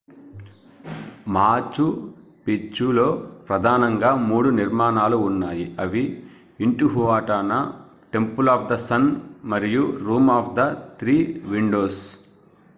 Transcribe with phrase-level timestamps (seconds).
[1.27, 1.83] machu
[2.45, 3.05] picchuలో
[3.49, 6.03] ప్రధానంగా 3 నిర్మాణాలు ఉన్నాయి అవి
[6.59, 7.59] intihuatana
[8.13, 9.05] temple of the sun
[9.45, 10.67] మరియు room of the
[10.99, 11.21] three
[11.53, 11.99] windows